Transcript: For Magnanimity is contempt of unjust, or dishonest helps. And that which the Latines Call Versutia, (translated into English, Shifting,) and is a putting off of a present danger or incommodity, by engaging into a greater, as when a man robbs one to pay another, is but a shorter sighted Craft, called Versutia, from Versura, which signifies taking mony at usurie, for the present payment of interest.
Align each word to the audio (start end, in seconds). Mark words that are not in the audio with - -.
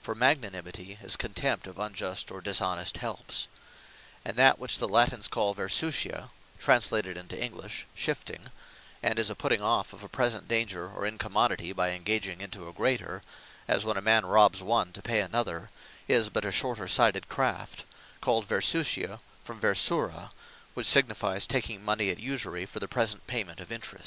For 0.00 0.14
Magnanimity 0.14 0.98
is 1.02 1.16
contempt 1.16 1.66
of 1.66 1.80
unjust, 1.80 2.30
or 2.30 2.40
dishonest 2.40 2.98
helps. 2.98 3.48
And 4.24 4.36
that 4.36 4.56
which 4.56 4.78
the 4.78 4.86
Latines 4.86 5.26
Call 5.26 5.52
Versutia, 5.52 6.30
(translated 6.60 7.16
into 7.16 7.36
English, 7.42 7.88
Shifting,) 7.92 8.52
and 9.02 9.18
is 9.18 9.30
a 9.30 9.34
putting 9.34 9.60
off 9.62 9.92
of 9.92 10.04
a 10.04 10.08
present 10.08 10.46
danger 10.46 10.88
or 10.88 11.04
incommodity, 11.04 11.72
by 11.72 11.90
engaging 11.90 12.40
into 12.40 12.68
a 12.68 12.72
greater, 12.72 13.22
as 13.66 13.84
when 13.84 13.96
a 13.96 14.00
man 14.00 14.24
robbs 14.24 14.62
one 14.62 14.92
to 14.92 15.02
pay 15.02 15.18
another, 15.22 15.70
is 16.06 16.28
but 16.28 16.44
a 16.44 16.52
shorter 16.52 16.86
sighted 16.86 17.28
Craft, 17.28 17.82
called 18.20 18.46
Versutia, 18.46 19.18
from 19.42 19.58
Versura, 19.60 20.30
which 20.74 20.86
signifies 20.86 21.48
taking 21.48 21.84
mony 21.84 22.10
at 22.10 22.20
usurie, 22.20 22.64
for 22.64 22.78
the 22.78 22.86
present 22.86 23.26
payment 23.26 23.58
of 23.58 23.72
interest. 23.72 24.02